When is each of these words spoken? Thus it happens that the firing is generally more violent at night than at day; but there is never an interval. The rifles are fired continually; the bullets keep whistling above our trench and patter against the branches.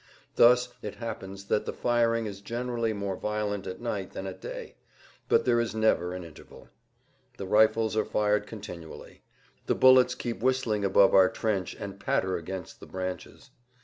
Thus 0.35 0.69
it 0.81 0.95
happens 0.95 1.45
that 1.45 1.67
the 1.67 1.73
firing 1.73 2.25
is 2.25 2.41
generally 2.41 2.91
more 2.91 3.15
violent 3.15 3.67
at 3.67 3.79
night 3.79 4.13
than 4.13 4.25
at 4.25 4.41
day; 4.41 4.73
but 5.29 5.45
there 5.45 5.59
is 5.59 5.75
never 5.75 6.15
an 6.15 6.23
interval. 6.23 6.69
The 7.37 7.45
rifles 7.45 7.95
are 7.95 8.03
fired 8.03 8.47
continually; 8.47 9.21
the 9.67 9.75
bullets 9.75 10.15
keep 10.15 10.41
whistling 10.41 10.83
above 10.83 11.13
our 11.13 11.29
trench 11.29 11.75
and 11.79 11.99
patter 11.99 12.35
against 12.35 12.79
the 12.79 12.87
branches. 12.87 13.51